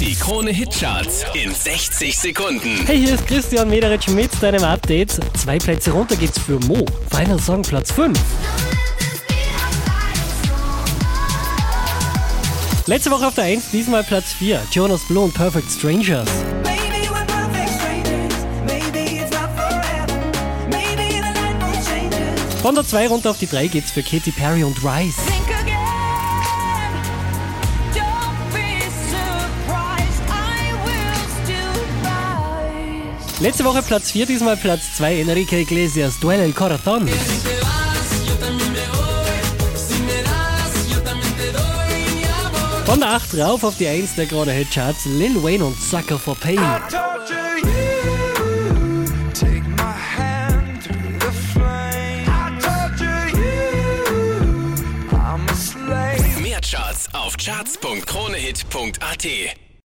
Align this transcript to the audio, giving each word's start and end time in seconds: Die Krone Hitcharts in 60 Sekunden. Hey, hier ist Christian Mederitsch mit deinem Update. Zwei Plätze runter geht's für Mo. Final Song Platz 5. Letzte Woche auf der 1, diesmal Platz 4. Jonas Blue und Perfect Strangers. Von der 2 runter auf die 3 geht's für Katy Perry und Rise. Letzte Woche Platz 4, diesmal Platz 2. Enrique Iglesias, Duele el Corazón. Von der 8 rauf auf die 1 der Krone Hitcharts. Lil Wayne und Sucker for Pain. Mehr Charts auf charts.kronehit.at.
Die 0.00 0.14
Krone 0.14 0.50
Hitcharts 0.50 1.24
in 1.32 1.54
60 1.54 2.18
Sekunden. 2.18 2.84
Hey, 2.84 2.98
hier 2.98 3.14
ist 3.14 3.26
Christian 3.26 3.70
Mederitsch 3.70 4.08
mit 4.08 4.30
deinem 4.42 4.62
Update. 4.62 5.18
Zwei 5.38 5.58
Plätze 5.58 5.90
runter 5.90 6.16
geht's 6.16 6.38
für 6.38 6.60
Mo. 6.60 6.84
Final 7.10 7.40
Song 7.40 7.62
Platz 7.62 7.92
5. 7.92 8.18
Letzte 12.86 13.10
Woche 13.10 13.26
auf 13.26 13.34
der 13.34 13.44
1, 13.44 13.70
diesmal 13.70 14.04
Platz 14.04 14.34
4. 14.34 14.60
Jonas 14.70 15.00
Blue 15.08 15.24
und 15.24 15.32
Perfect 15.32 15.70
Strangers. 15.70 16.28
Von 22.60 22.74
der 22.74 22.84
2 22.84 23.08
runter 23.08 23.30
auf 23.30 23.38
die 23.38 23.46
3 23.46 23.68
geht's 23.68 23.92
für 23.92 24.02
Katy 24.02 24.32
Perry 24.32 24.62
und 24.62 24.76
Rise. 24.84 25.20
Letzte 33.38 33.64
Woche 33.64 33.82
Platz 33.82 34.12
4, 34.12 34.24
diesmal 34.24 34.56
Platz 34.56 34.96
2. 34.96 35.20
Enrique 35.20 35.60
Iglesias, 35.60 36.18
Duele 36.18 36.44
el 36.44 36.54
Corazón. 36.54 37.06
Von 42.86 43.00
der 43.00 43.10
8 43.10 43.38
rauf 43.38 43.62
auf 43.62 43.76
die 43.76 43.88
1 43.88 44.14
der 44.14 44.24
Krone 44.24 44.52
Hitcharts. 44.52 45.04
Lil 45.04 45.42
Wayne 45.42 45.66
und 45.66 45.78
Sucker 45.78 46.18
for 46.18 46.34
Pain. 46.34 46.58
Mehr 56.40 56.60
Charts 56.62 57.08
auf 57.12 57.36
charts.kronehit.at. 57.36 59.65